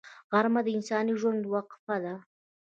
[0.31, 2.15] غرمه د انساني ژوند وقفه ده